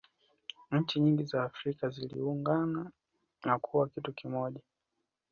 [0.71, 2.91] nchi nyingin za afrika ziliungana
[3.43, 4.59] na kuwa kitu kimoja